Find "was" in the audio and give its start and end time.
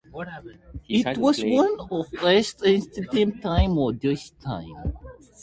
1.19-1.43